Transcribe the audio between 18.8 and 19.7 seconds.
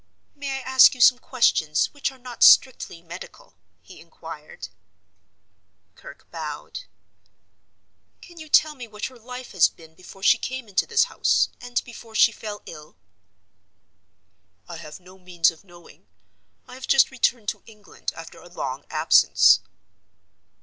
absence."